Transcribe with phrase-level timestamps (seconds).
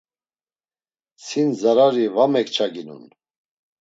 [1.25, 3.03] Sin zarari va mekçaminon.